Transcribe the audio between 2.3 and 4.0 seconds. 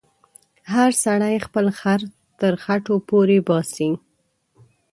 تر خټو پورې باسې.